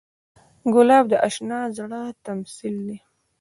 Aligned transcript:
ګلاب 0.73 1.05
د 1.09 1.13
اشنا 1.27 1.59
زړه 1.77 2.01
تمثیل 2.25 2.75
دی. 2.87 2.97